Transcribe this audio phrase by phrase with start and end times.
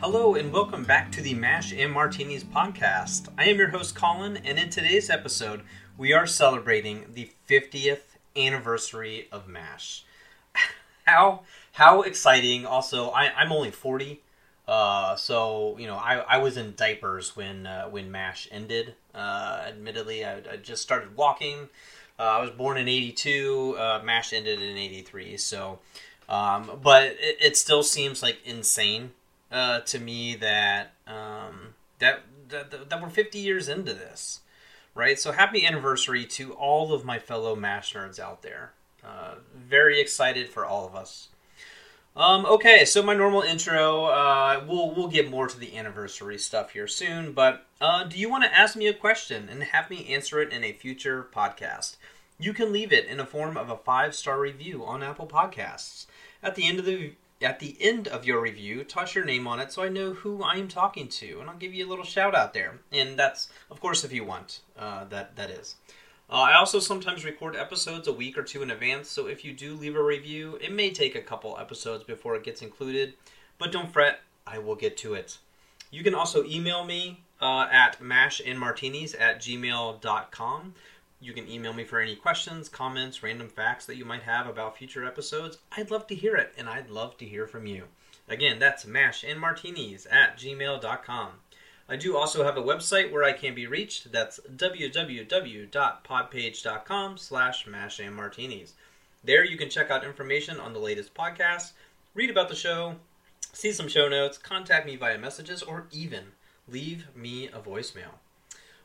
[0.00, 3.28] Hello and welcome back to the Mash and Martinis podcast.
[3.36, 5.60] I am your host Colin, and in today's episode,
[5.98, 10.06] we are celebrating the 50th anniversary of Mash.
[11.06, 11.42] How
[11.72, 12.64] how exciting!
[12.64, 14.22] Also, I, I'm only 40,
[14.66, 18.94] uh, so you know I, I was in diapers when uh, when Mash ended.
[19.14, 21.68] Uh, admittedly, I, I just started walking.
[22.18, 23.76] Uh, I was born in '82.
[23.78, 25.78] Uh, Mash ended in '83, so.
[26.26, 29.10] Um, but it, it still seems like insane
[29.50, 34.40] uh, to me that um, that, that that we're 50 years into this,
[34.94, 35.18] right?
[35.18, 38.72] So happy anniversary to all of my fellow Mash nerds out there.
[39.04, 41.28] Uh, very excited for all of us.
[42.16, 44.06] Um, okay, so my normal intro.
[44.06, 47.32] Uh, we'll we'll get more to the anniversary stuff here soon.
[47.32, 50.52] But uh, do you want to ask me a question and have me answer it
[50.52, 51.96] in a future podcast?
[52.38, 56.06] You can leave it in the form of a five star review on Apple Podcasts.
[56.42, 57.12] At the end of the
[57.42, 60.42] at the end of your review, toss your name on it so I know who
[60.42, 62.80] I am talking to, and I'll give you a little shout out there.
[62.92, 64.60] And that's, of course, if you want.
[64.78, 65.76] Uh, that that is.
[66.28, 69.52] Uh, I also sometimes record episodes a week or two in advance, so if you
[69.52, 73.14] do leave a review, it may take a couple episodes before it gets included.
[73.58, 75.38] But don't fret, I will get to it.
[75.90, 80.74] You can also email me uh, at mashandmartinis at gmail.com.
[81.20, 84.78] You can email me for any questions, comments, random facts that you might have about
[84.78, 85.58] future episodes.
[85.76, 87.84] I'd love to hear it, and I'd love to hear from you.
[88.26, 91.32] Again, that's mashandmartinis at gmail.com.
[91.88, 94.12] I do also have a website where I can be reached.
[94.12, 98.72] That's www.podpage.com slash mashandmartinis.
[99.22, 101.72] There you can check out information on the latest podcasts,
[102.14, 102.94] read about the show,
[103.52, 106.32] see some show notes, contact me via messages, or even
[106.66, 108.14] leave me a voicemail.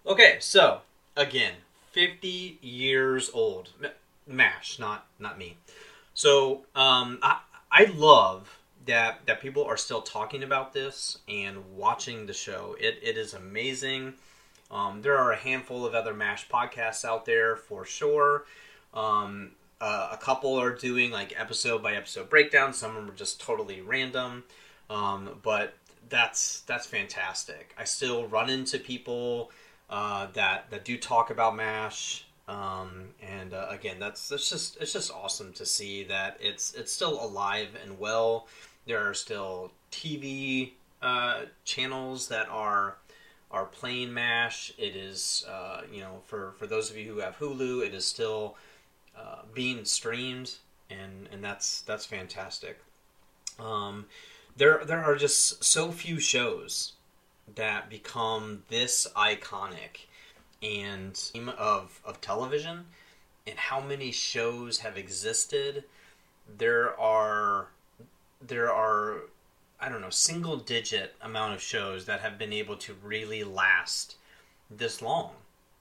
[0.06, 0.82] Okay, so
[1.16, 1.54] again,
[1.96, 3.70] 50 years old.
[4.28, 5.56] Mash, not not me.
[6.14, 7.40] So um, I
[7.72, 12.76] I love that that people are still talking about this and watching the show.
[12.80, 14.16] It it is amazing.
[14.70, 18.44] Um, there are a handful of other Mash podcasts out there for sure.
[18.94, 22.78] Um, uh, a couple are doing like episode by episode breakdowns.
[22.78, 24.44] Some of them are just totally random.
[24.90, 25.76] Um, but
[26.10, 27.74] that's that's fantastic.
[27.78, 29.52] I still run into people
[29.90, 32.26] uh, that that do talk about Mash.
[32.48, 36.92] Um, and uh, again, that's it's just it's just awesome to see that it's it's
[36.92, 38.48] still alive and well.
[38.86, 42.98] There are still TV uh, channels that are
[43.52, 44.74] are playing Mash.
[44.78, 48.06] It is uh, you know for for those of you who have Hulu, it is
[48.06, 48.58] still
[49.18, 50.56] uh, being streamed,
[50.90, 52.80] and and that's that's fantastic.
[53.60, 54.06] Um,
[54.58, 56.94] there there are just so few shows
[57.54, 60.08] that become this iconic
[60.64, 62.86] and of of television
[63.46, 65.84] and how many shows have existed.
[66.58, 67.68] There are
[68.42, 69.22] there are
[69.80, 74.16] i don't know single digit amount of shows that have been able to really last
[74.70, 75.32] this long.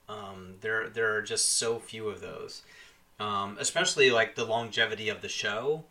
[0.08, 2.62] Um, there there are just so few of those.
[3.20, 5.84] Um, especially like the longevity of the show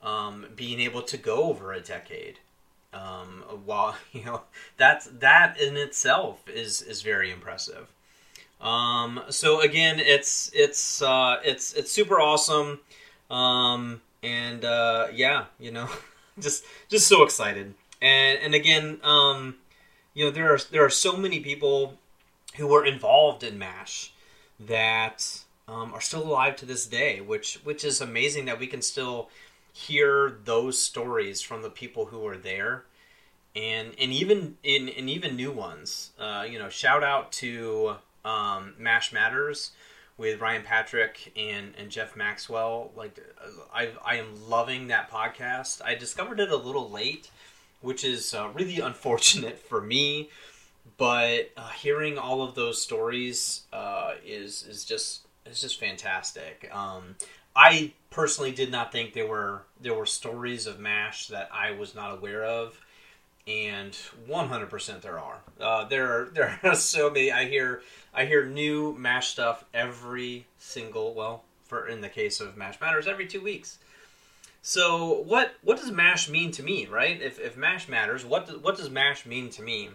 [0.00, 2.38] um, being able to go over a decade
[2.92, 4.42] um, while you know
[4.76, 7.88] that's that in itself is is very impressive.
[8.60, 12.80] Um, so again, it's it's uh, it's it's super awesome,
[13.30, 15.88] um, and uh, yeah, you know,
[16.40, 17.74] just just so excited.
[18.02, 19.56] And and again, um,
[20.14, 21.98] you know, there are there are so many people
[22.56, 24.12] who were involved in Mash
[24.58, 28.82] that um, are still alive to this day, which which is amazing that we can
[28.82, 29.28] still
[29.78, 32.84] hear those stories from the people who were there.
[33.56, 36.12] And and even in and even new ones.
[36.18, 39.72] Uh, you know shout out to um, mash matters
[40.16, 42.92] with ryan patrick and and jeff maxwell.
[42.96, 43.18] Like
[43.72, 45.80] i i am loving that podcast.
[45.84, 47.30] I discovered it a little late
[47.80, 50.30] which is uh, really unfortunate for me.
[50.96, 56.68] But uh, hearing all of those stories uh, is is just is just fantastic.
[56.72, 57.16] Um,
[57.58, 61.92] I personally did not think there were there were stories of Mash that I was
[61.92, 62.80] not aware of,
[63.48, 63.96] and
[64.30, 65.38] 100% there are.
[65.60, 67.32] Uh, there are there are so many.
[67.32, 67.82] I hear
[68.14, 73.08] I hear new Mash stuff every single well for in the case of Mash Matters
[73.08, 73.78] every two weeks.
[74.62, 77.20] So what what does Mash mean to me, right?
[77.20, 79.90] If, if Mash matters, what do, what does Mash mean to me?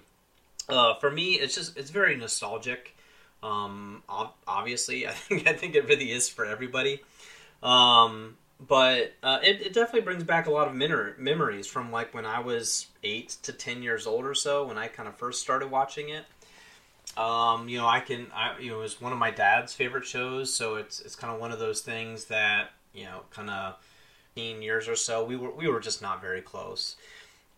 [0.68, 2.94] Uh, for me, it's just it's very nostalgic.
[3.42, 4.04] Um,
[4.48, 7.02] obviously, I think I think it really is for everybody.
[7.64, 8.38] Um,
[8.68, 12.26] but uh, it, it definitely brings back a lot of min- memories from like when
[12.26, 15.72] I was eight to ten years old or so when I kind of first started
[15.72, 16.26] watching it.
[17.18, 20.06] Um, you know, I can, I, you know, it was one of my dad's favorite
[20.06, 23.76] shows, so it's it's kind of one of those things that you know, kind of,
[24.36, 26.96] in years or so, we were we were just not very close,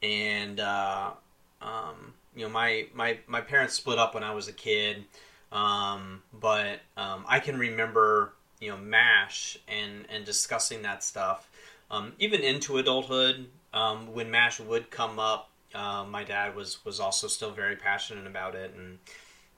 [0.01, 1.11] and uh,
[1.61, 5.05] um, you know my my my parents split up when I was a kid,
[5.51, 8.33] um, but um, I can remember
[8.65, 11.47] you know Mash and and discussing that stuff,
[11.91, 13.47] um, even into adulthood.
[13.73, 18.25] Um, when Mash would come up, uh, my dad was was also still very passionate
[18.25, 18.97] about it, and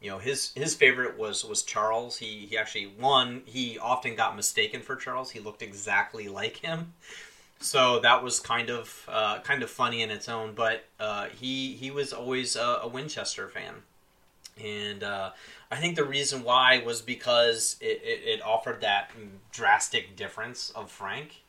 [0.01, 2.18] you know his his favorite was was Charles.
[2.18, 3.44] He he actually won.
[3.45, 5.31] He often got mistaken for Charles.
[5.31, 6.94] He looked exactly like him.
[7.59, 11.75] So that was kind of uh, kind of funny in its own, but uh, he
[11.75, 13.75] he was always a, a Winchester fan,
[14.63, 15.31] and uh,
[15.71, 19.12] I think the reason why was because it, it, it, offered that
[19.51, 21.44] drastic difference of Frank,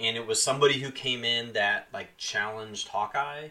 [0.00, 3.48] and it was somebody who came in that like challenged Hawkeye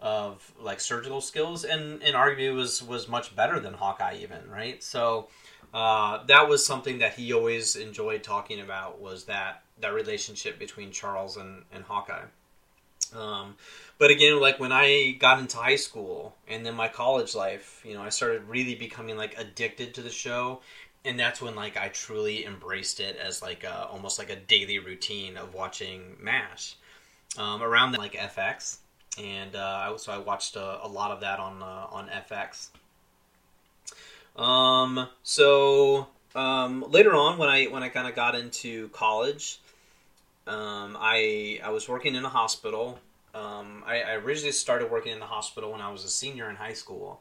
[0.00, 4.82] of like surgical skills, and and arguably was was much better than Hawkeye even right.
[4.82, 5.28] So
[5.72, 10.90] uh, that was something that he always enjoyed talking about was that that relationship between
[10.90, 12.24] Charles and and Hawkeye.
[13.14, 13.56] Um,
[13.98, 17.94] but again, like when I got into high school and then my college life, you
[17.94, 20.60] know, I started really becoming like addicted to the show,
[21.04, 24.78] and that's when like I truly embraced it as like a, almost like a daily
[24.78, 26.76] routine of watching Mash.
[27.36, 28.78] Um, around like FX,
[29.20, 32.68] and uh, so I watched a, a, lot of that on uh, on FX.
[34.40, 39.58] Um, so um, later on, when I when I kind of got into college,
[40.46, 42.98] um, I I was working in a hospital.
[43.34, 46.56] Um, I, I, originally started working in the hospital when I was a senior in
[46.56, 47.20] high school,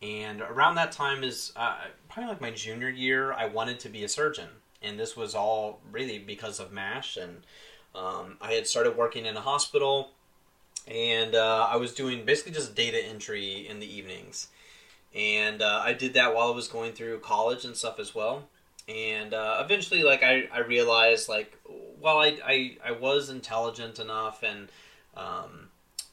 [0.00, 1.76] and around that time is uh,
[2.08, 3.32] probably like my junior year.
[3.34, 4.48] I wanted to be a surgeon,
[4.80, 7.18] and this was all really because of Mash.
[7.18, 7.42] And
[7.94, 10.12] um, I had started working in a hospital,
[10.88, 14.48] and uh, I was doing basically just data entry in the evenings,
[15.14, 18.44] and uh, I did that while I was going through college and stuff as well.
[18.88, 21.58] And uh, eventually, like I, I realized like
[22.02, 24.68] well, I, I, I was intelligent enough, and
[25.16, 25.68] um,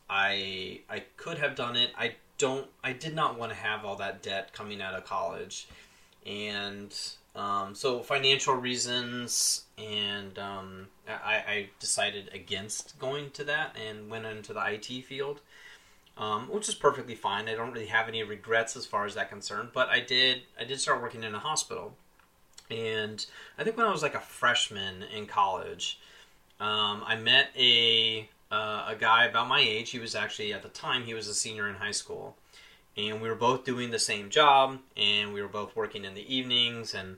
[0.09, 1.91] I I could have done it.
[1.97, 2.67] I don't.
[2.83, 5.67] I did not want to have all that debt coming out of college,
[6.25, 6.93] and
[7.35, 14.25] um, so financial reasons, and um, I, I decided against going to that and went
[14.25, 15.41] into the IT field.
[16.17, 17.47] Um, which is perfectly fine.
[17.47, 19.69] I don't really have any regrets as far as that concerned.
[19.73, 21.93] But I did I did start working in a hospital,
[22.69, 23.25] and
[23.57, 25.97] I think when I was like a freshman in college,
[26.59, 29.91] um, I met a uh, a guy about my age.
[29.91, 32.35] He was actually at the time he was a senior in high school,
[32.97, 36.33] and we were both doing the same job, and we were both working in the
[36.33, 37.17] evenings, and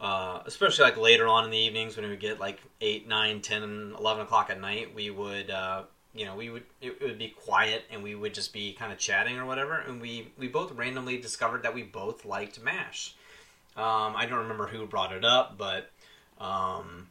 [0.00, 3.40] uh, especially like later on in the evenings when we would get like 8 9
[3.40, 5.84] 10 11 o'clock at night we would uh,
[6.14, 8.98] you know we would it, would be quiet and we would just be kind of
[8.98, 13.14] chatting or whatever and we we both randomly discovered that we both liked mash
[13.76, 15.90] um, I don't remember who brought it up, but
[16.40, 17.08] um,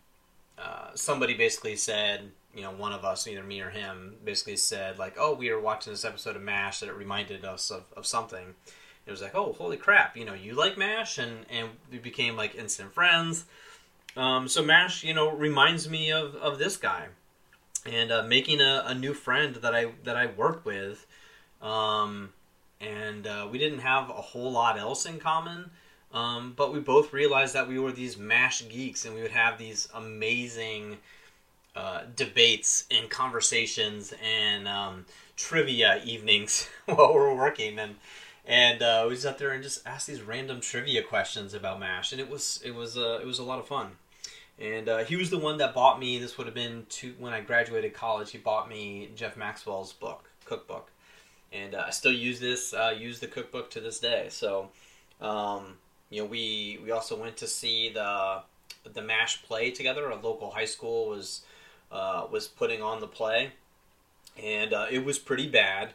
[0.57, 4.97] uh, somebody basically said, you know, one of us, either me or him, basically said,
[4.97, 8.05] like, oh, we were watching this episode of MASH that it reminded us of, of
[8.05, 8.55] something.
[9.05, 11.17] It was like, oh, holy crap, you know, you like MASH?
[11.17, 13.45] And, and we became like instant friends.
[14.15, 17.07] Um, so MASH, you know, reminds me of, of this guy.
[17.85, 21.05] And uh, making a, a new friend that I that I worked with,
[21.61, 22.29] um,
[22.81, 25.69] and uh, we didn't have a whole lot else in common,
[26.11, 29.59] um, but we both realized that we were these MASH geeks and we would have
[29.59, 30.97] these amazing
[31.75, 35.05] uh, debates and conversations and um,
[35.35, 37.79] trivia evenings while we were working.
[37.79, 37.95] And
[38.47, 42.11] and uh, we sat there and just asked these random trivia questions about MASH.
[42.11, 43.91] And it was, it was, uh, it was a lot of fun.
[44.59, 47.33] And uh, he was the one that bought me, this would have been two, when
[47.33, 50.91] I graduated college, he bought me Jeff Maxwell's book, cookbook.
[51.51, 54.27] And uh, I still use this, uh, use the cookbook to this day.
[54.29, 54.69] So,
[55.21, 55.77] um,
[56.09, 58.43] you know, we we also went to see the
[58.93, 60.09] the Mash play together.
[60.09, 61.41] A local high school was
[61.91, 63.51] uh, was putting on the play,
[64.41, 65.93] and uh, it was pretty bad.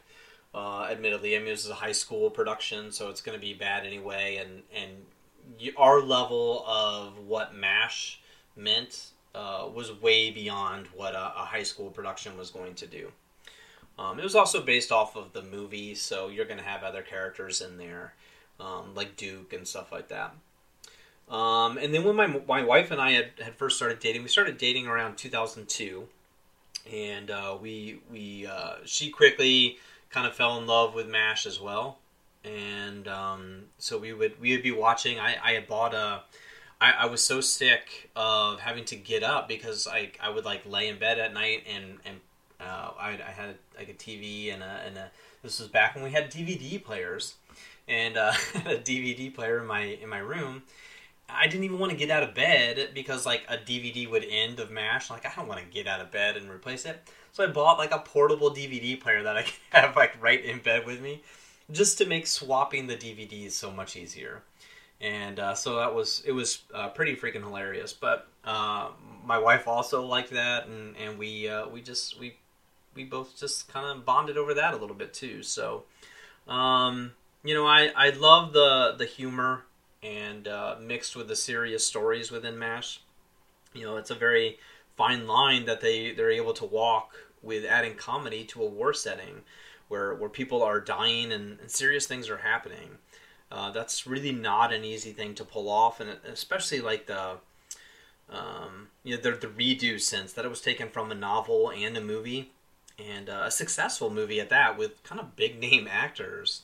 [0.53, 3.55] Uh, admittedly, I mean, this is a high school production, so it's going to be
[3.55, 4.37] bad anyway.
[4.37, 8.21] And and our level of what Mash
[8.57, 13.13] meant uh, was way beyond what a, a, high school production was going to do.
[13.99, 17.03] Um, it was also based off of the movie, so you're going to have other
[17.03, 18.15] characters in there
[18.59, 20.35] um, like Duke and stuff like that.
[21.31, 24.29] Um, and then when my my wife and I had, had first started dating, we
[24.29, 26.09] started dating around 2002,
[26.93, 29.79] and uh, we we uh, she quickly
[30.11, 31.99] kind of fell in love with Mash as well,
[32.45, 35.21] and um, so we would we would be watching.
[35.21, 36.23] I, I had bought a.
[36.81, 40.65] I, I was so sick of having to get up because I, I would like
[40.65, 42.17] lay in bed at night and and
[42.61, 45.11] uh, I, I had like a TV and a, and a
[45.43, 47.35] this was back when we had DVD players
[47.87, 50.63] and uh, a DVD player in my in my room.
[51.35, 54.61] I didn't even want to get out of bed because like a DVD would end
[54.61, 55.11] of MASH.
[55.11, 57.09] Like I don't want to get out of bed and replace it.
[57.33, 60.59] So I bought like a portable DVD player that I can have like right in
[60.59, 61.23] bed with me,
[61.71, 64.43] just to make swapping the DVDs so much easier.
[65.01, 67.93] And uh, so that was it was uh, pretty freaking hilarious.
[67.93, 68.91] But uh,
[69.25, 72.37] my wife also liked that, and and we uh, we just we
[72.95, 75.43] we both just kind of bonded over that a little bit too.
[75.43, 75.85] So,
[76.47, 79.65] um, you know, I I love the the humor
[80.03, 83.01] and uh, mixed with the serious stories within MASH.
[83.75, 84.59] You know, it's a very
[84.97, 89.43] fine line that they they're able to walk with adding comedy to a war setting
[89.89, 92.99] where where people are dying and, and serious things are happening.
[93.53, 97.37] Uh, that's really not an easy thing to pull off, and especially like the
[98.31, 101.97] um, you know the, the redo sense that it was taken from a novel and
[101.97, 102.53] a movie,
[102.99, 106.63] and uh, a successful movie at that with kind of big name actors.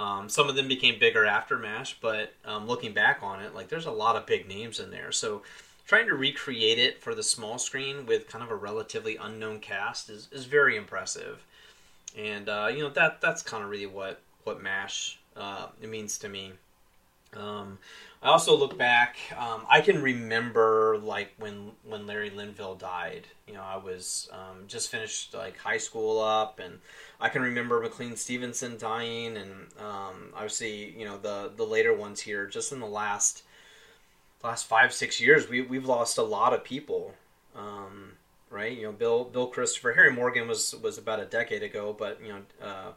[0.00, 3.68] Um, some of them became bigger after MASH, but um, looking back on it, like
[3.68, 5.12] there's a lot of big names in there.
[5.12, 5.42] So
[5.86, 10.08] trying to recreate it for the small screen with kind of a relatively unknown cast
[10.08, 11.44] is, is very impressive.
[12.16, 16.30] And uh, you know that that's kind of really what what MASH uh, means to
[16.30, 16.52] me.
[17.36, 17.78] Um,
[18.22, 19.16] I also look back.
[19.36, 23.26] Um, I can remember like when when Larry Linville died.
[23.46, 26.80] You know, I was um, just finished like high school up, and
[27.20, 32.20] I can remember McLean Stevenson dying, and um, obviously you know the the later ones
[32.20, 32.46] here.
[32.46, 33.42] Just in the last
[34.42, 37.14] last five six years, we we've lost a lot of people.
[37.56, 38.12] Um,
[38.50, 38.76] right?
[38.76, 42.32] You know, Bill Bill Christopher, Harry Morgan was was about a decade ago, but you
[42.32, 42.42] know.
[42.62, 42.92] Uh,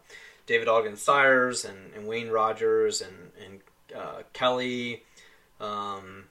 [0.45, 3.62] David Ogden Stiers and, and Wayne Rogers and, and
[3.95, 5.01] uh, Kellye,
[5.59, 6.25] um,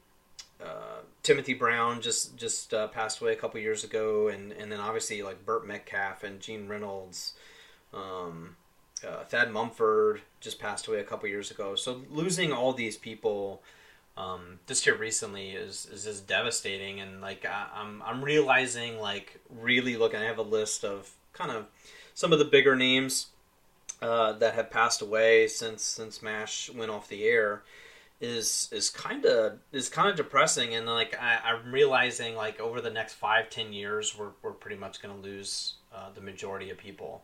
[0.62, 4.81] uh, Timothy Brown just just uh, passed away a couple years ago, and and then
[4.81, 7.35] obviously like Burt Metcalfe and Gene Reynolds,
[7.92, 8.57] um,
[9.07, 11.75] uh, Thad Mumford just passed away a couple years ago.
[11.75, 13.62] So losing all these people
[14.16, 19.40] um, just here recently is is just devastating, and like I, I'm I'm realizing like
[19.50, 20.21] really looking.
[20.21, 21.66] I have a list of kind of
[22.14, 23.28] some of the bigger names
[24.02, 27.62] uh, that have passed away since since Mash went off the air
[28.21, 32.80] is is kind of is kind of depressing and like I, am realizing like over
[32.80, 36.71] the next five ten years we're we're pretty much going to lose uh, the majority
[36.71, 37.23] of people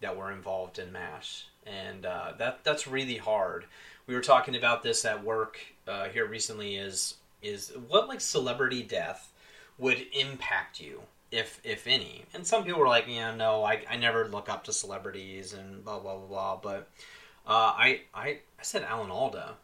[0.00, 3.64] that were involved in Mash and uh, that that's really hard.
[4.06, 6.76] We were talking about this at work uh, here recently.
[6.76, 9.32] Is is what like celebrity death
[9.78, 11.02] would impact you
[11.32, 12.22] if if any.
[12.34, 15.84] And some people were like, yeah, no, I, I never look up to celebrities and
[15.84, 16.56] blah blah blah blah.
[16.62, 16.88] But
[17.46, 19.54] uh, I I I said Alan Alda.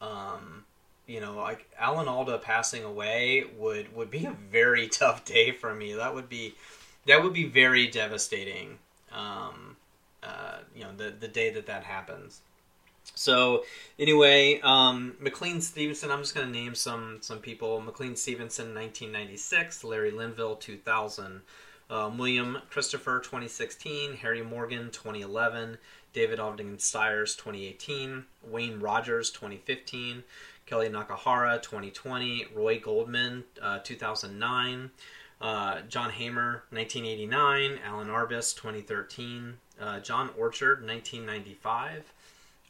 [0.00, 0.64] Um,
[1.06, 5.74] you know, like Alan Alda passing away would would be a very tough day for
[5.74, 5.92] me.
[5.92, 6.54] That would be
[7.06, 8.78] that would be very devastating.
[9.12, 9.76] Um,
[10.22, 12.40] uh, you know, the the day that that happens.
[13.14, 13.64] So
[13.98, 16.10] anyway, um, McLean Stevenson.
[16.10, 17.80] I'm just going to name some some people.
[17.80, 19.84] McLean Stevenson, 1996.
[19.84, 21.42] Larry Linville, 2000.
[21.90, 24.14] Um, William Christopher, 2016.
[24.18, 25.78] Harry Morgan, 2011.
[26.12, 28.24] David Ogden Stiers, 2018.
[28.48, 30.22] Wayne Rogers, 2015.
[30.66, 32.46] Kellye Nakahara, 2020.
[32.54, 34.90] Roy Goldman, uh, 2009.
[35.40, 37.80] Uh, John Haymer, 1989.
[37.84, 39.56] Alan Arbus, 2013.
[39.80, 42.12] Uh, John Orchard, 1995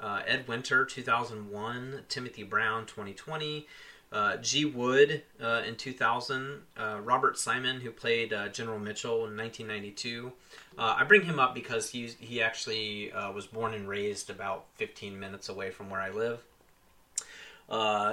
[0.00, 3.66] uh, Ed Winter 2001, Timothy Brown 2020,
[4.12, 4.64] uh, G.
[4.64, 10.32] Wood uh, in 2000, uh, Robert Simon who played uh, General Mitchell in 1992.
[10.76, 15.18] Uh, I bring him up because he he actually was born and raised about 15
[15.18, 16.40] minutes away from where I live.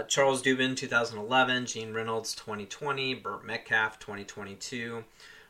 [0.08, 5.04] Charles Dubin 2011, Gene Reynolds 2020, Burt Metcalfe 2022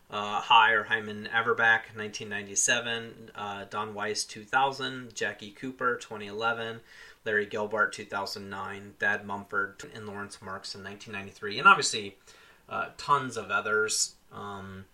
[0.10, 6.80] uh, or Hyman Averback, 1997, uh, Don Weis, 2000, Jackie Cooper, 2011,
[7.26, 12.18] Larry Gelbart, 2009, Thad Mumford, and Lawrence Marks in 1993, and obviously
[12.70, 14.16] uh, tons of others.
[14.32, 14.86] Um,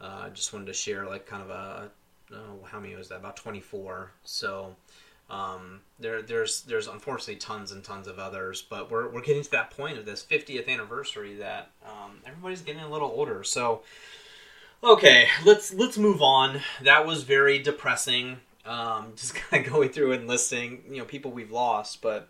[0.00, 1.90] uh, just wanted to share like kind of a
[2.32, 3.16] oh, how many was that?
[3.16, 4.10] About 24.
[4.24, 4.74] So
[5.30, 9.50] um, there, there's there's unfortunately tons and tons of others, but we're we're getting to
[9.52, 13.42] that point of this 50th anniversary that um, everybody's getting a little older.
[13.44, 13.82] So
[14.84, 16.60] Okay, let's let's move on.
[16.82, 18.36] That was very depressing.
[18.66, 22.02] Um, just kind of going through and listing, you know, people we've lost.
[22.02, 22.28] But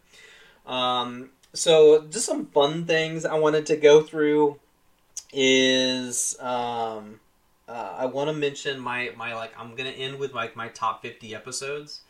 [0.64, 4.60] um, so just some fun things I wanted to go through
[5.32, 7.18] is um,
[7.66, 11.02] uh, I want to mention my my like I'm gonna end with like my top
[11.02, 12.02] 50 episodes.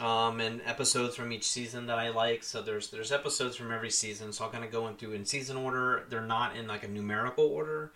[0.00, 2.44] Um, and episodes from each season that I like.
[2.44, 4.32] So there's there's episodes from every season.
[4.32, 6.04] So I'm gonna go in through in season order.
[6.08, 7.90] They're not in like a numerical order.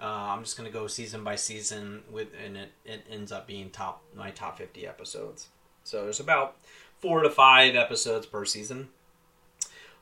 [0.00, 3.70] Uh, I'm just gonna go season by season with, and it, it ends up being
[3.70, 5.48] top my top 50 episodes.
[5.84, 6.56] So there's about
[6.98, 8.88] four to five episodes per season.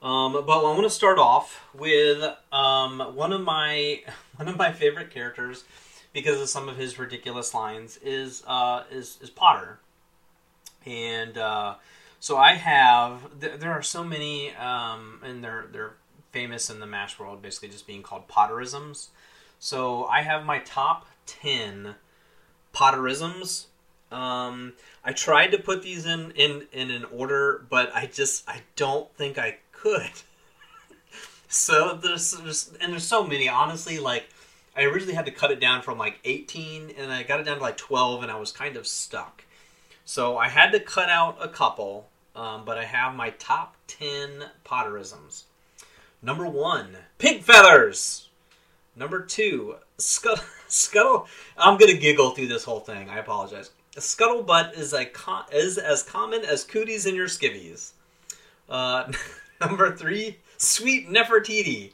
[0.03, 2.23] Um, but I want to start off with
[2.53, 4.03] um, one of my
[4.37, 5.65] one of my favorite characters
[6.13, 9.81] because of some of his ridiculous lines is uh, is, is Potter,
[10.85, 11.77] and uh,
[12.21, 15.95] so I have th- there are so many, um, and they're they're
[16.33, 19.09] famous in the Mash world, basically just being called Potterisms.
[19.59, 21.95] So I have my top ten
[22.73, 23.67] Potterisms.
[24.11, 28.61] Um, I tried to put these in, in in an order, but I just I
[28.77, 30.11] don't think I could.
[31.49, 33.49] so there's, there's and there's so many.
[33.49, 34.29] Honestly, like
[34.77, 37.59] I originally had to cut it down from like 18, and I got it down
[37.59, 39.45] to like 12, and I was kind of stuck.
[40.05, 44.51] So I had to cut out a couple, um, but I have my top 10
[44.65, 45.45] Potterisms.
[46.21, 48.29] Number one, pig feathers.
[48.97, 50.45] Number two, scuttle.
[50.69, 53.09] scuttle I'm gonna giggle through this whole thing.
[53.09, 53.71] I apologize.
[53.97, 55.07] Scuttlebutt is a
[55.53, 57.93] is as common as cooties in your skivvies.
[58.69, 59.13] Uh,
[59.61, 61.93] number three, sweet Nefertiti.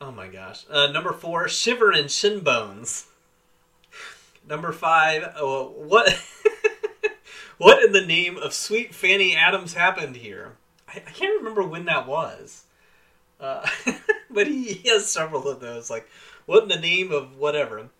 [0.00, 0.64] Oh my gosh.
[0.68, 3.06] Uh, number four, shiver and shin bones.
[4.48, 6.20] Number five, oh, what?
[7.58, 10.56] what in the name of sweet Fanny Adams happened here?
[10.88, 12.64] I, I can't remember when that was.
[13.42, 13.66] Uh,
[14.30, 15.90] but he, he, has several of those.
[15.90, 16.08] Like,
[16.46, 17.90] what in the name of whatever?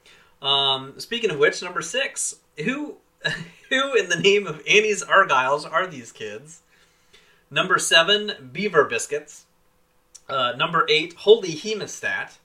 [0.40, 2.96] Um, speaking of which, number six, who
[3.68, 6.62] who in the name of Annie's Argyles are these kids?
[7.50, 9.44] Number seven, Beaver Biscuits.
[10.28, 12.38] Uh, number eight, Holy Hemostat.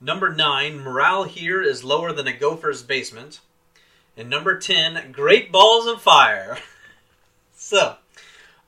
[0.00, 3.40] Number nine, morale here is lower than a gopher's basement.
[4.16, 6.58] And number ten, Great Balls of Fire.
[7.56, 7.96] so,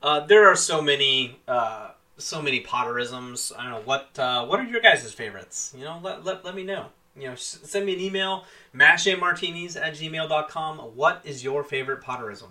[0.01, 3.51] uh, there are so many, uh, so many Potterisms.
[3.57, 4.17] I don't know what.
[4.17, 5.73] Uh, what are your guys' favorites?
[5.77, 6.87] You know, let, let, let me know.
[7.17, 8.43] You know, send me an email,
[8.75, 10.79] mashamartinis at gmail.com.
[10.79, 12.49] What is your favorite Potterism?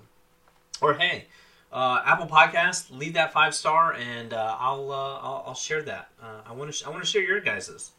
[0.81, 1.27] Or hey,
[1.71, 6.09] uh, Apple Podcast, leave that five star, and uh, I'll, uh, I'll, I'll share that.
[6.23, 7.91] Uh, I want to sh- I want to share your guys's.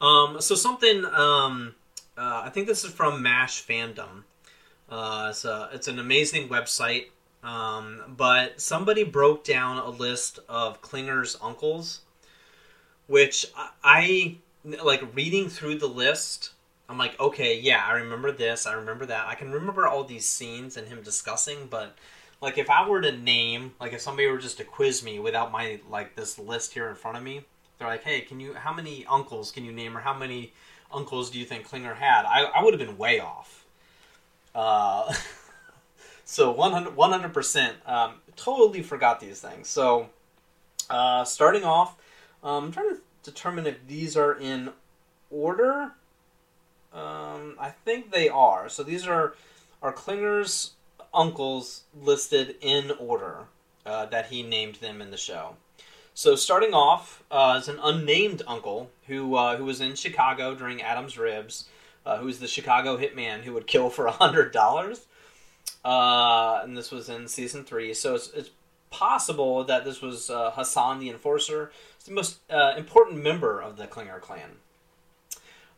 [0.00, 1.74] Um, so something um,
[2.18, 4.24] uh, I think this is from Mash Fandom.
[4.90, 7.06] Uh, it's a, it's an amazing website,
[7.42, 12.00] um, but somebody broke down a list of Klinger's uncles,
[13.06, 14.36] which I, I
[14.82, 16.50] like reading through the list.
[16.88, 19.26] I'm like, okay, yeah, I remember this, I remember that.
[19.26, 21.96] I can remember all these scenes and him discussing, but
[22.40, 25.52] like if I were to name, like if somebody were just to quiz me without
[25.52, 27.42] my like this list here in front of me,
[27.78, 30.52] they're like, hey, can you how many uncles can you name or how many
[30.92, 32.24] uncles do you think Klinger had?
[32.24, 33.64] I, I would have been way off.
[34.54, 35.12] Uh,
[36.30, 39.66] so 100 percent um, totally forgot these things.
[39.66, 40.10] So
[40.90, 41.96] uh, starting off,
[42.44, 44.68] um, I'm trying to determine if these are in
[45.30, 45.92] order.
[46.92, 48.68] Um, I think they are.
[48.68, 49.36] So these are
[49.82, 50.72] are Klinger's
[51.14, 53.46] uncles listed in order
[53.86, 55.56] uh, that he named them in the show.
[56.12, 60.82] So starting off uh, is an unnamed uncle who uh, who was in Chicago during
[60.82, 61.70] Adam's Ribs,
[62.04, 65.06] uh, the Chicago hitman who would kill for a hundred dollars,
[65.84, 67.94] uh, and this was in season three.
[67.94, 68.50] So it's, it's
[68.90, 72.38] possible that this was uh, Hassan the Enforcer, it's the most
[72.76, 74.56] important member of the Klinger clan.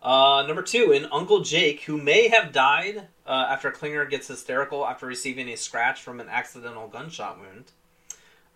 [0.02, 4.86] Uh, number two, in Uncle Jake, who may have died uh, after Klinger gets hysterical
[4.86, 7.64] after receiving a scratch from an accidental gunshot wound.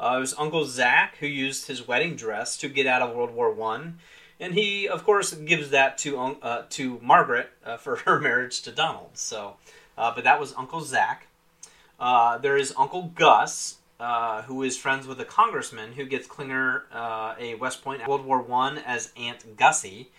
[0.00, 3.34] Uh, it was Uncle Zach who used his wedding dress to get out of World
[3.34, 3.98] War One,
[4.40, 8.72] and he, of course, gives that to uh, to Margaret uh, for her marriage to
[8.72, 9.10] Donald.
[9.14, 9.56] So,
[9.98, 11.26] uh, but that was Uncle Zach.
[12.00, 13.78] there is Uncle Gus,
[14.46, 16.84] who is friends with a congressman who gets Klinger
[17.38, 20.10] a West Point World War One as Aunt Gussie.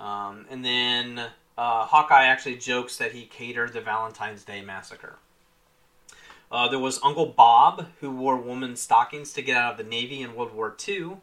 [0.00, 1.18] Um, and then
[1.56, 5.16] uh, Hawkeye actually jokes that he catered the Valentine's Day massacre.
[6.50, 10.20] Uh, there was Uncle Bob, who wore woman's stockings to get out of the Navy
[10.20, 11.18] in World War II.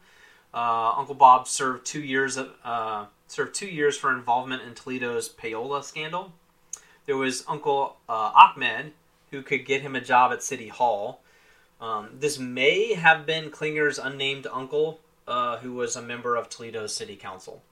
[0.53, 5.29] Uh, Uncle Bob served two years of, uh, served two years for involvement in Toledo's
[5.29, 6.33] payola scandal.
[7.10, 8.93] There was Uncle uh, Ahmed,
[9.32, 11.22] who could get him a job at City Hall.
[11.82, 16.95] Um, this may have been Klinger's unnamed uncle, uh, who was a member of Toledo's
[16.95, 17.63] City Council.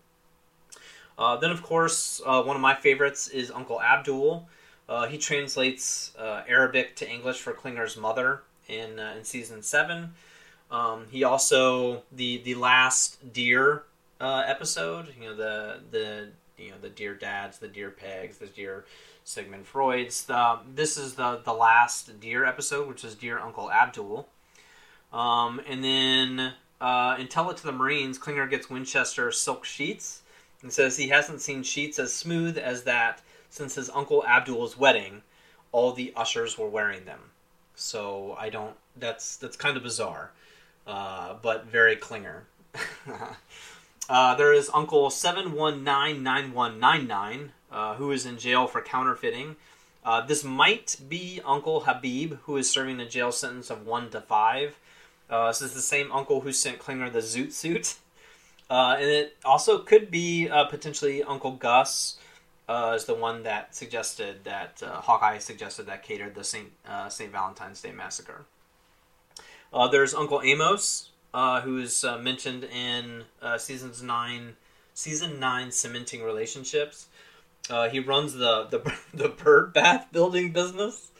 [1.19, 4.47] Uh, then, of course, uh, one of my favorites is Uncle Abdul.
[4.89, 10.15] Uh, he translates uh, Arabic to English for Klinger's mother in uh, in season seven.
[10.71, 13.83] Um, he also the the last dear
[14.19, 15.13] episode.
[15.21, 18.85] You know the the you know the dear dads, the dear pegs, the dear
[19.27, 20.25] Sigmund Freud's.
[20.25, 24.27] The, this is the the last dear episode, which is dear Uncle Abdul.
[25.11, 26.53] Um, and then
[27.19, 30.21] in Tell It to the Marines, Klinger gets Winchester silk sheets
[30.61, 35.21] and says he hasn't seen sheets as smooth as that since his uncle Abdul's wedding.
[35.71, 37.19] All the ushers were wearing them,
[37.75, 38.75] so I don't.
[38.95, 40.31] That's that's kind of bizarre.
[40.87, 42.47] uh, but very Klinger.
[44.09, 48.37] uh, there is Uncle seven one nine nine one nine nine, uh, who is in
[48.37, 49.55] jail for counterfeiting.
[50.05, 54.21] Uh, this might be Uncle Habib, who is serving a jail sentence of one to
[54.21, 54.77] five.
[55.29, 57.95] Uh, this is the same uncle who sent Klinger the zoot suit.
[58.69, 62.17] Uh, and it also could be uh, potentially Uncle Gus
[62.67, 66.73] is the one that suggested that Hawkeye suggested that catered the Saint
[67.07, 68.43] Saint Valentine's Day massacre.
[69.89, 73.23] There's Uncle Amos, who is mentioned in
[73.57, 74.57] seasons nine,
[74.93, 77.07] season nine, cementing relationships.
[77.89, 81.11] He runs the the the bird bath building business.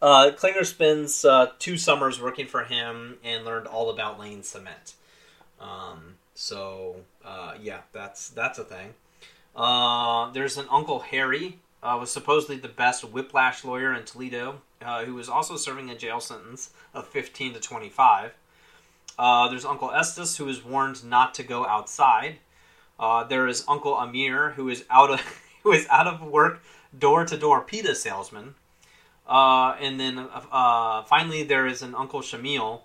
[0.00, 4.94] Uh, Klinger spends uh, two summers working for him and learned all about laying cement.
[5.58, 8.94] Um, so uh, yeah, that's that's a thing.
[9.54, 15.04] Uh, there's an Uncle Harry, uh, was supposedly the best whiplash lawyer in Toledo, uh,
[15.04, 18.34] who was also serving a jail sentence of 15 to 25.
[19.18, 22.36] there's Uncle Estes, who is warned not to go outside.
[23.30, 25.20] there is Uncle Amir, who is out of
[25.66, 26.62] who is out of work
[26.96, 28.54] door to door pita salesman.
[29.26, 32.82] Uh, and then uh, finally, there is an Uncle Shamil,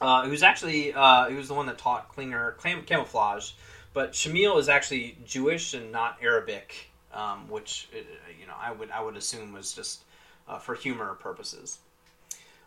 [0.00, 3.50] uh, who's actually uh, who's the one that taught Klinger cam- camouflage.
[3.92, 7.98] But Shamil is actually Jewish and not Arabic, um, which uh,
[8.38, 10.04] you know I would I would assume was just
[10.46, 11.78] uh, for humor purposes.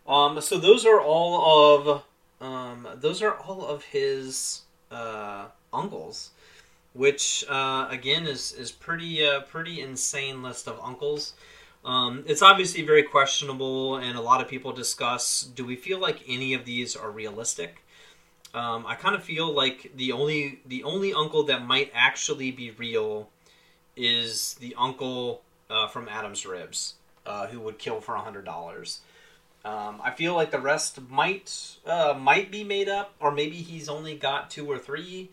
[0.06, 2.04] Um, so those are all of
[2.41, 4.63] um, those are all of his
[5.71, 6.32] uncles,
[6.93, 11.34] which again is is pretty pretty insane list of uncles.
[11.86, 16.23] Um, it's obviously very questionable, and a lot of people discuss do we feel like
[16.28, 17.84] any of these are realistic?
[18.54, 22.71] Um, I kind of feel like the only the only uncle that might actually be
[22.71, 23.30] real
[23.95, 29.02] is the uncle uh, from Adam's Ribs, uh, who would kill for a hundred dollars.
[29.63, 33.88] Um, I feel like the rest might uh, might be made up, or maybe he's
[33.88, 35.30] only got two or three,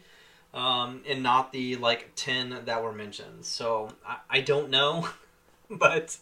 [0.56, 3.44] um, and not the like ten that were mentioned.
[3.44, 5.08] So I, I don't know,
[5.70, 6.16] but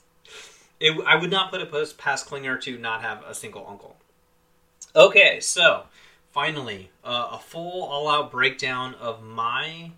[0.80, 3.96] it, I would not put it past Klinger to not have a single uncle.
[4.96, 5.84] Okay, so
[6.32, 9.92] finally, uh, a full all-out breakdown of my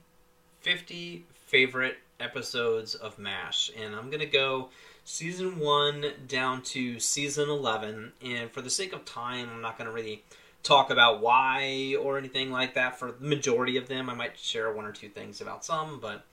[0.61, 4.69] 50 favorite episodes of MASH, and I'm gonna go
[5.05, 8.13] season one down to season 11.
[8.23, 10.25] And for the sake of time, I'm not gonna really
[10.67, 14.11] talk about why or anything like that for the majority of them.
[14.11, 16.25] I might share one or two things about some, but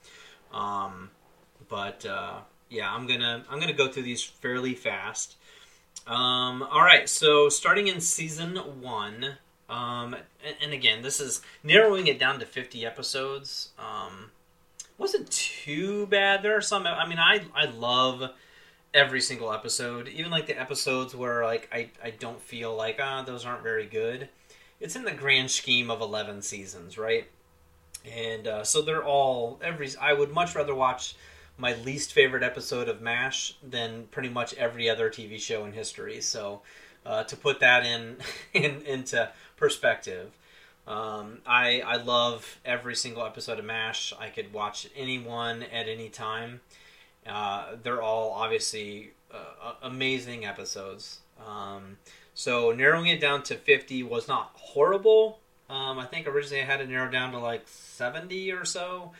[0.56, 1.10] um,
[1.68, 5.36] but uh, yeah, I'm gonna I'm gonna go through these fairly fast.
[6.06, 9.36] Um, all right, so starting in season one,
[9.70, 13.70] um, and, and, again, this is narrowing it down to 50 episodes.
[13.78, 14.30] Um,
[14.98, 16.42] wasn't too bad.
[16.42, 16.86] There are some.
[16.86, 18.30] I mean, I I love
[18.94, 23.22] every single episode, even like the episodes where like I I don't feel like ah
[23.22, 24.28] those aren't very good.
[24.80, 27.26] It's in the grand scheme of 11 seasons, right?
[28.10, 29.90] And uh, so they're all every.
[30.00, 31.16] I would much rather watch
[31.56, 36.20] my least favorite episode of MASH than pretty much every other TV show in history.
[36.20, 36.62] So,
[37.06, 38.16] uh, to put that in,
[38.52, 40.30] in into perspective,
[40.86, 44.12] um, I I love every single episode of MASH.
[44.18, 46.60] I could watch anyone at any time.
[47.26, 51.20] Uh, they're all obviously uh, amazing episodes.
[51.44, 51.98] Um,
[52.34, 55.38] so narrowing it down to 50 was not horrible.
[55.70, 59.12] Um, I think originally I had it narrowed down to like 70 or so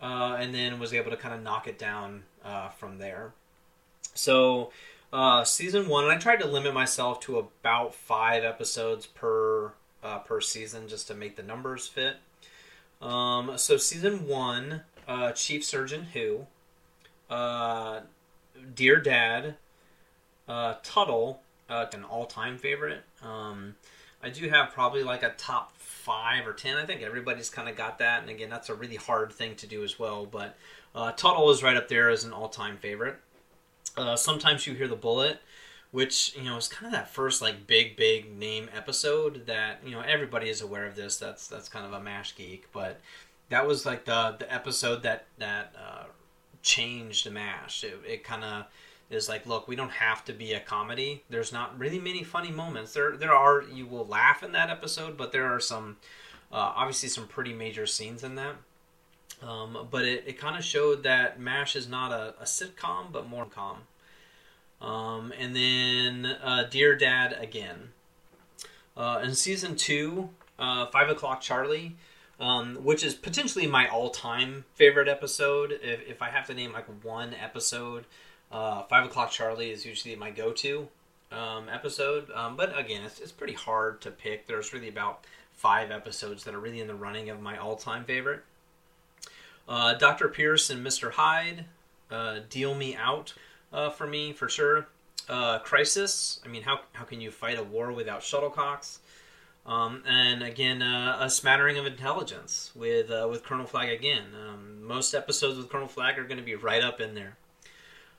[0.00, 3.32] uh, and then was able to kind of knock it down uh, from there.
[4.14, 4.70] So,
[5.12, 9.72] uh, season one, I tried to limit myself to about five episodes per
[10.24, 12.16] per season just to make the numbers fit.
[13.02, 14.82] Um, so, season one,
[15.34, 16.46] Chief Surgeon Who,
[17.30, 18.00] uh,
[18.74, 19.56] Dear Dad,
[20.48, 23.02] uh, Tuttle, an all time favorite.
[23.22, 23.76] Um,
[24.22, 26.76] I do have probably like a top five or ten.
[26.76, 29.66] I think everybody's kind of got that, and again, that's a really hard thing to
[29.66, 30.26] do as well.
[30.26, 30.56] But
[30.94, 33.16] uh, Tuttle is right up there as an all-time favorite.
[33.96, 35.40] Uh, sometimes you hear the bullet,
[35.90, 39.92] which you know is kind of that first like big big name episode that you
[39.92, 41.16] know everybody is aware of this.
[41.16, 43.00] That's that's kind of a mash geek, but
[43.48, 46.04] that was like the the episode that that uh,
[46.66, 47.84] changed mash.
[47.84, 48.66] It, it kind of
[49.08, 51.22] is like, look, we don't have to be a comedy.
[51.30, 52.92] There's not really many funny moments.
[52.92, 53.62] There, there are.
[53.62, 55.96] You will laugh in that episode, but there are some,
[56.52, 58.56] uh, obviously, some pretty major scenes in that.
[59.42, 63.28] Um, but it, it kind of showed that MASH is not a, a sitcom, but
[63.28, 63.78] more calm.
[64.80, 67.90] Um, and then uh, Dear Dad again.
[68.96, 71.96] Uh, in season two, uh, Five O'clock Charlie,
[72.40, 75.72] um, which is potentially my all-time favorite episode.
[75.82, 78.04] If, if I have to name like one episode
[78.52, 80.88] uh, Five O'Clock Charlie is usually my go to.
[81.32, 82.30] Uh, um, episode.
[82.32, 84.46] Um, but again, it's, it's pretty hard to pick.
[84.46, 88.04] There's really about five episodes that are really in the running of my all time
[88.04, 88.42] favorite.
[89.68, 90.28] Uh, Dr.
[90.28, 91.12] Pierce and Mr.
[91.12, 91.64] Hyde
[92.10, 93.34] uh, deal me out
[93.72, 94.86] uh, for me, for sure.
[95.28, 98.98] Uh, Crisis, I mean, how, how can you fight a war without shuttlecocks?
[99.66, 104.26] Um, and again, uh, a smattering of intelligence with uh, with Colonel Flagg again.
[104.48, 107.36] Um, most episodes with Colonel Flagg are going to be right up in there.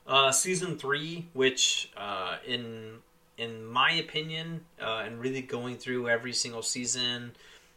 [0.06, 2.98] Uh, season three, which uh, in
[3.38, 7.32] in my opinion, uh, and really going through every single season,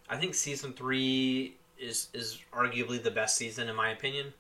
[0.09, 4.33] I think season three is is arguably the best season in my opinion.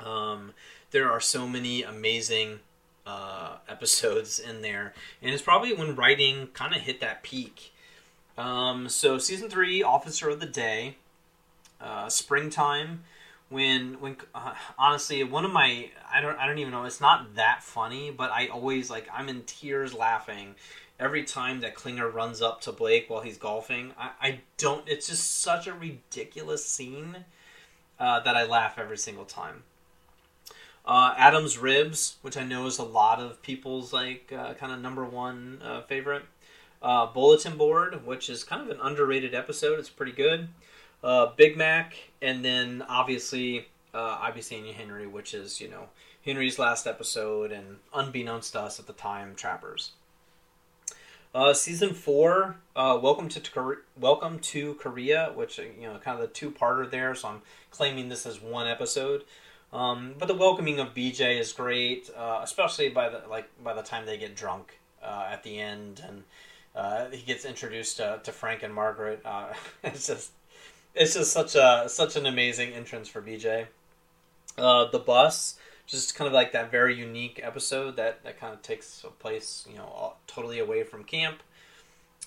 [0.00, 0.54] Um,
[0.92, 2.60] there are so many amazing
[3.06, 7.74] uh, episodes in there, and it's probably when writing kind of hit that peak
[8.38, 10.96] um, so season three, Officer of the Day,
[11.80, 13.04] uh, springtime.
[13.48, 16.84] When when uh, honestly, one of my I don't I don't even know.
[16.84, 20.56] It's not that funny, but I always like I'm in tears laughing
[20.98, 23.92] every time that Klinger runs up to Blake while he's golfing.
[23.98, 24.86] I, I don't.
[24.88, 27.24] It's just such a ridiculous scene
[28.00, 29.62] uh, that I laugh every single time.
[30.84, 34.80] Uh, Adam's Ribs, which I know is a lot of people's like uh, kind of
[34.80, 36.24] number one uh, favorite.
[36.86, 39.80] Uh, Bulletin Board, which is kind of an underrated episode.
[39.80, 40.46] It's pretty good.
[41.02, 45.88] Uh, Big Mac, and then obviously uh, I Be Henry, which is, you know,
[46.24, 49.94] Henry's last episode and unbeknownst to us at the time, Trappers.
[51.34, 56.32] Uh, season four, uh, welcome to welcome to Korea, which you know, kind of the
[56.32, 57.16] two-parter there.
[57.16, 59.24] So I'm claiming this as one episode.
[59.72, 63.82] Um, but the welcoming of BJ is great, uh, especially by the like by the
[63.82, 66.22] time they get drunk uh, at the end, and
[66.76, 69.20] uh, he gets introduced to, to Frank and Margaret.
[69.24, 69.52] Uh,
[69.84, 70.32] it's just
[70.94, 73.66] it's just such a such an amazing entrance for BJ.
[74.58, 78.62] Uh, the bus, just kind of like that very unique episode that that kind of
[78.62, 81.42] takes a place, you know, totally away from camp.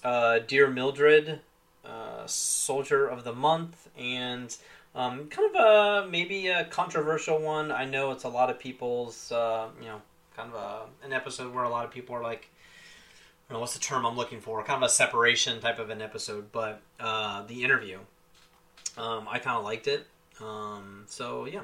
[0.03, 1.41] Uh, Dear Mildred,
[1.85, 4.55] uh, Soldier of the Month, and
[4.95, 7.71] um, kind of a maybe a controversial one.
[7.71, 10.01] I know it's a lot of people's, uh, you know,
[10.35, 12.49] kind of a, an episode where a lot of people are like
[13.53, 14.63] know, what's the term I'm looking for?
[14.63, 17.99] Kind of a separation type of an episode, but uh, the interview.
[18.97, 20.05] Um, I kind of liked it.
[20.41, 21.61] Um, so yeah,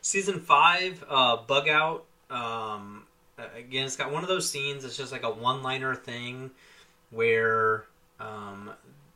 [0.00, 2.04] season five, uh, bug out.
[2.30, 3.04] Um,
[3.56, 4.84] again, it's got one of those scenes.
[4.84, 6.50] It's just like a one-liner thing
[7.10, 7.84] where
[8.20, 8.70] um,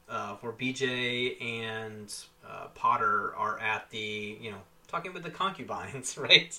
[0.09, 2.15] uh, where BJ and
[2.49, 6.59] uh, Potter are at the you know talking with the concubines, right?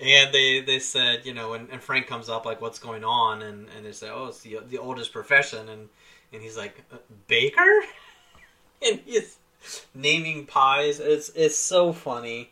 [0.00, 3.42] And they they said you know and, and frank comes up like what's going on?
[3.42, 5.68] And and they say oh it's the the oldest profession.
[5.68, 5.88] And
[6.32, 7.60] and he's like uh, baker?
[8.82, 9.36] And he's
[9.94, 11.00] naming pies.
[11.00, 12.50] It's it's so funny.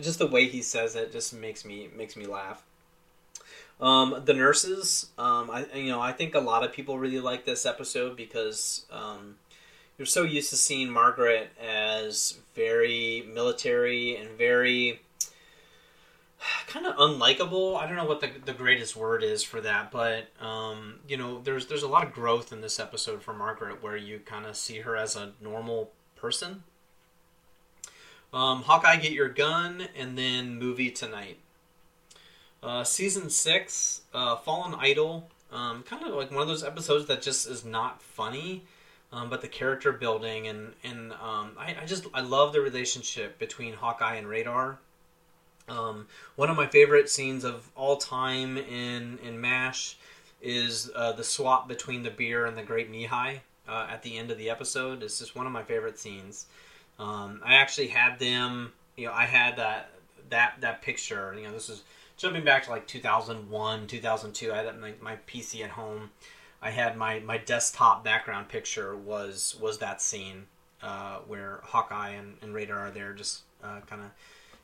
[0.00, 2.62] Just the way he says it just makes me makes me laugh.
[3.80, 7.44] Um, the nurses um, I you know I think a lot of people really like
[7.44, 9.34] this episode because um,
[9.98, 15.00] you're so used to seeing Margaret as very military and very
[16.66, 17.78] kind of unlikable.
[17.78, 21.40] I don't know what the, the greatest word is for that, but um, you know,
[21.40, 24.56] there's there's a lot of growth in this episode for Margaret, where you kind of
[24.56, 26.62] see her as a normal person.
[28.32, 31.38] Um, Hawkeye, get your gun, and then movie tonight.
[32.62, 37.22] Uh, season six, uh, Fallen Idol, um, kind of like one of those episodes that
[37.22, 38.64] just is not funny,
[39.12, 43.38] um, but the character building and and um, I, I just I love the relationship
[43.38, 44.78] between Hawkeye and Radar.
[45.68, 49.96] Um, one of my favorite scenes of all time in in Mash
[50.42, 54.30] is uh, the swap between the beer and the Grape Nehi uh, at the end
[54.30, 55.02] of the episode.
[55.02, 56.46] It's just one of my favorite scenes.
[56.98, 58.72] Um, I actually had them.
[58.96, 59.90] You know, I had that
[60.30, 61.34] that that picture.
[61.36, 61.82] You know, this is
[62.16, 64.52] jumping back to like 2001, 2002.
[64.52, 66.10] I had my, my PC at home.
[66.62, 70.46] I had my, my desktop background picture was was that scene
[70.82, 74.10] uh, where Hawkeye and, and Radar are there, just uh, kind of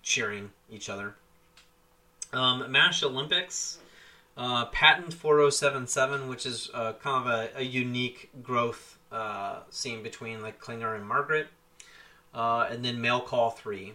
[0.03, 1.15] cheering each other.
[2.33, 3.79] Um, MASH Olympics,
[4.37, 10.41] uh, Patent 4077, which is uh, kind of a, a unique growth uh, scene between
[10.41, 11.49] like Klinger and Margaret.
[12.33, 13.95] Uh, and then Mail Call 3.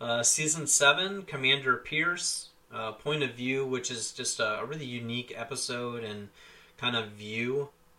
[0.00, 4.84] Uh, season 7, Commander Pierce, uh, Point of View, which is just a, a, really
[4.84, 6.28] unique episode and
[6.76, 7.70] kind of view.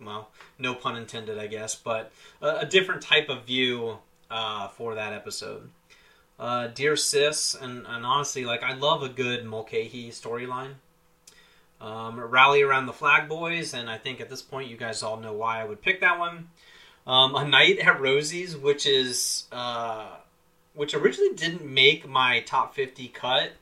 [0.00, 3.98] well, no pun intended, I guess, but a, a different type of view
[4.76, 5.68] for that episode
[6.40, 10.74] uh, Dear Sis, and, and honestly, like I love a good Mulcahy storyline.
[11.80, 15.18] Um, rally around the Flagg Boys, and I think at this point you guys all
[15.18, 16.48] know why I would pick that one.
[17.06, 20.08] Um, a Night at Rosie's, which is uh,
[20.74, 23.52] which originally didn't make my top fifty cut,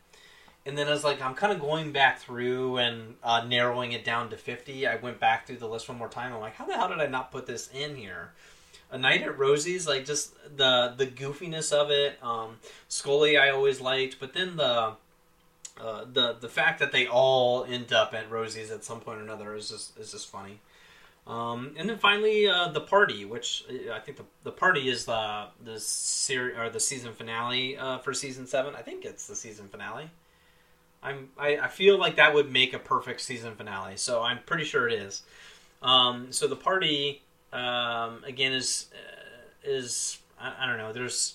[0.64, 4.30] and then as like I'm kind of going back through and uh, narrowing it down
[4.30, 6.32] to 50, I went back through the list one more time.
[6.32, 8.32] I'm like, how the hell did I not put this in here?
[8.90, 12.18] A Night at Rosie's, like just the the goofiness of it.
[12.22, 12.56] Um,
[12.88, 14.94] Scully, I always liked, but then the
[15.80, 19.22] uh, the the fact that they all end up at Rosie's at some point or
[19.22, 20.60] another is just is just funny.
[21.26, 25.04] Um, and then finally, uh, the party, which uh, I think the, the party is
[25.04, 28.74] the the series or the season finale uh, for season seven.
[28.74, 30.10] I think it's the season finale.
[31.02, 34.64] I'm I, I feel like that would make a perfect season finale, so I'm pretty
[34.64, 35.22] sure it is.
[35.82, 37.22] Um, so the party
[37.52, 40.92] um, again is uh, is I, I don't know.
[40.92, 41.34] There's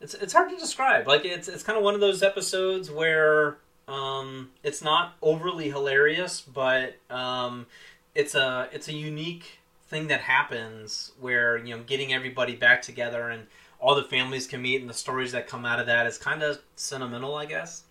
[0.00, 1.06] it's it's hard to describe.
[1.06, 6.40] Like it's it's kind of one of those episodes where um, it's not overly hilarious,
[6.40, 7.66] but um,
[8.14, 13.28] it's a it's a unique thing that happens where you know getting everybody back together
[13.28, 13.46] and
[13.80, 16.42] all the families can meet and the stories that come out of that is kind
[16.42, 17.82] of sentimental, I guess,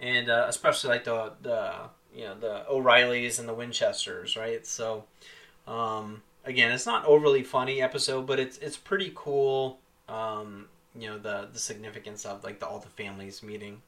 [0.00, 1.72] and uh, especially like the the
[2.14, 4.66] you know the O'Reillys and the Winchesters, right?
[4.66, 5.04] So
[5.66, 9.78] um, again, it's not overly funny episode, but it's it's pretty cool.
[10.08, 10.66] Um,
[10.98, 13.82] you know the the significance of like the all the families meeting.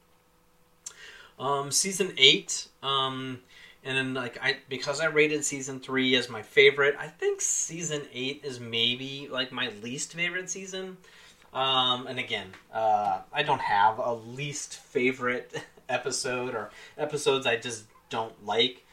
[1.39, 2.67] Um, season eight.
[2.81, 3.39] Um,
[3.83, 8.03] and then like I because I rated season three as my favorite, I think season
[8.13, 10.97] eight is maybe like my least favorite season.
[11.53, 15.53] Um, and again, uh, I don't have a least favorite
[15.89, 18.85] episode or episodes I just don't like.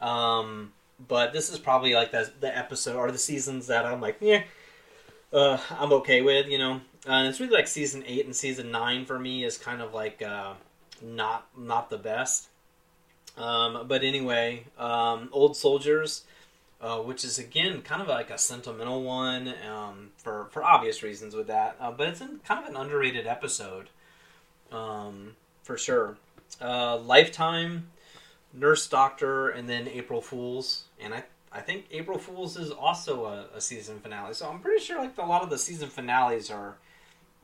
[0.00, 0.72] Um,
[1.08, 4.42] but this is probably like the the episode or the seasons that I'm like, yeah,
[5.32, 6.80] uh, I'm okay with, you know.
[7.06, 9.92] Uh, and it's really like season eight and season nine for me is kind of
[9.92, 10.54] like uh,
[11.02, 12.48] not not the best.
[13.36, 16.24] Um, but anyway, um, Old Soldiers,
[16.80, 21.34] uh, which is again kind of like a sentimental one um, for for obvious reasons
[21.34, 23.88] with that, uh, but it's in kind of an underrated episode
[24.70, 26.16] um, for sure.
[26.60, 27.88] Uh, Lifetime,
[28.52, 33.46] Nurse Doctor, and then April Fools, and I I think April Fools is also a,
[33.56, 34.34] a season finale.
[34.34, 36.76] So I'm pretty sure like a lot of the season finales are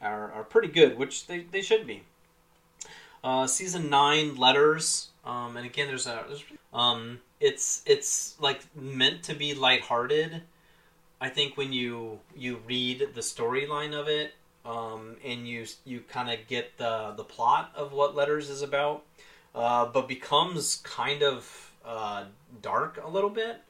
[0.01, 2.03] are, are pretty good, which they, they should be.
[3.25, 9.23] Uh, season nine letters um, and again, there's a there's, um, it's it's like meant
[9.25, 10.43] to be lighthearted.
[11.21, 14.33] I think when you you read the storyline of it,
[14.65, 19.05] um, and you you kind of get the the plot of what Letters is about,
[19.59, 22.25] uh, but becomes kind of uh,
[22.63, 23.61] dark a little bit,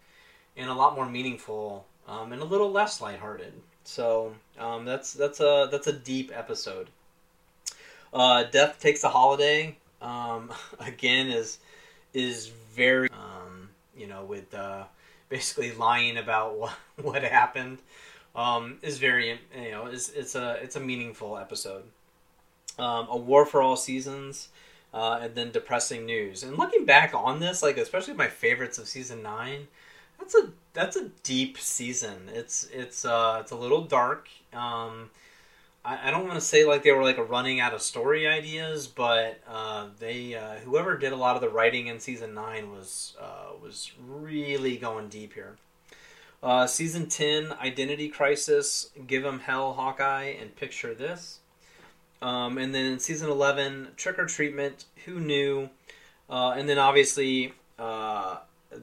[0.57, 3.53] and a lot more meaningful, um, and a little less lighthearted.
[3.85, 6.91] So um, that's that's a that's a deep episode.
[8.13, 11.59] Uh, Death takes a holiday um, again is
[12.15, 14.85] is very um, you know with uh,
[15.29, 16.73] basically lying about what
[17.03, 17.79] what happened
[18.35, 21.85] um, is very you know is it's a it's a meaningful episode.
[22.79, 24.51] Um, a War for All Seasons,
[24.93, 26.43] uh, and then depressing news.
[26.43, 29.69] And looking back on this, like especially my favorites of season nine,
[30.19, 32.29] that's a that's a deep season.
[32.33, 34.29] It's it's uh, it's a little dark.
[34.53, 35.11] Um,
[35.85, 38.87] I, I don't want to say like they were like running out of story ideas,
[38.87, 43.17] but uh, they uh, whoever did a lot of the writing in season nine was
[43.21, 45.57] uh, was really going deep here.
[46.43, 51.41] Uh, season ten, Identity Crisis, Give 'em Hell, Hawkeye, and Picture This.
[52.21, 55.71] Um, and then season eleven, Trick or Treatment, Who Knew,
[56.29, 58.39] uh, and then obviously uh,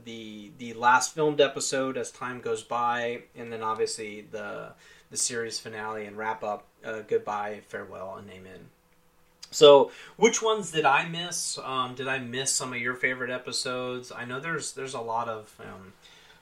[0.06, 4.71] the the last filmed episode as time goes by, and then obviously the
[5.12, 6.65] the series finale and wrap up.
[6.84, 8.69] Uh, goodbye, farewell, and amen.
[9.52, 11.58] So, which ones did I miss?
[11.63, 14.12] Um, did I miss some of your favorite episodes?
[14.12, 15.93] I know there's there's a lot of um,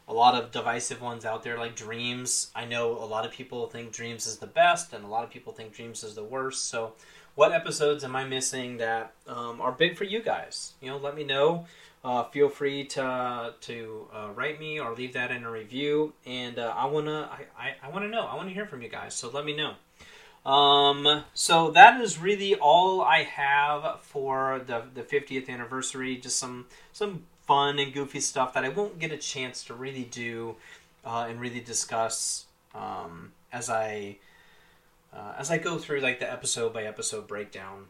[0.08, 2.52] a lot of divisive ones out there, like Dreams.
[2.56, 5.30] I know a lot of people think Dreams is the best, and a lot of
[5.30, 6.66] people think Dreams is the worst.
[6.70, 6.94] So,
[7.36, 10.74] what episodes am I missing that um, are big for you guys?
[10.82, 11.66] You know, let me know
[12.04, 16.14] uh, feel free to to uh, write me or leave that in a review.
[16.26, 18.26] And uh, I wanna I, I, I, wanna know.
[18.26, 19.14] I wanna hear from you guys.
[19.16, 19.76] So let me know.
[20.46, 26.18] Um, so that is really all I have for the the 50th anniversary.
[26.18, 30.04] Just some some fun and goofy stuff that I won't get a chance to really
[30.04, 30.56] do
[31.06, 34.18] uh, and really discuss um, as I
[35.14, 37.86] uh, as I go through like the episode by episode breakdown.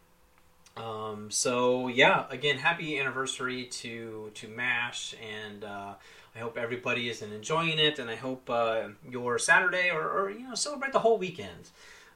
[0.76, 5.94] Um, so yeah, again, happy anniversary to to Mash, and uh,
[6.36, 10.48] I hope everybody is enjoying it, and I hope uh, your Saturday or, or, you
[10.48, 11.70] know celebrate the whole weekend.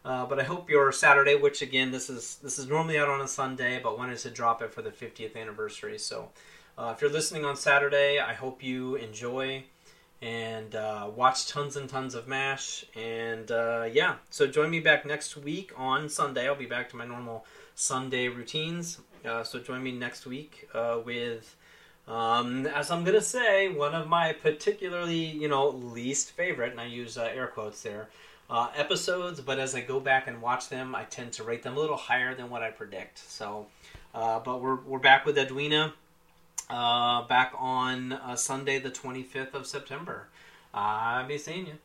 [0.07, 3.19] Uh, but I hope your Saturday, which again this is this is normally out on
[3.19, 5.99] a Sunday, but wanted to drop it for the 50th anniversary.
[5.99, 6.29] So
[6.77, 9.65] uh, if you're listening on Saturday, I hope you enjoy
[10.21, 12.85] and uh, watch tons and tons of MASH.
[12.95, 16.47] And uh, yeah, so join me back next week on Sunday.
[16.47, 17.45] I'll be back to my normal
[17.75, 19.01] Sunday routines.
[19.25, 21.57] Uh, so join me next week uh, with,
[22.07, 26.85] um, as I'm gonna say, one of my particularly you know least favorite, and I
[26.85, 28.07] use air quotes there,
[28.49, 29.41] uh, episodes.
[29.41, 31.97] But as I go back and watch them, I tend to rate them a little
[31.97, 33.19] higher than what I predict.
[33.19, 33.67] So,
[34.13, 35.93] uh, but we're we're back with Edwina,
[36.69, 40.27] uh, back on Sunday the 25th of September.
[40.73, 41.77] I'll be seeing you.